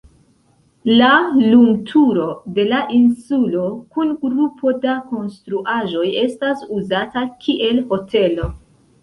[0.91, 1.09] La
[1.49, 3.67] lumturo de la insulo
[3.97, 8.51] kun grupo da konstruaĵoj etas uzata kiel hotelo.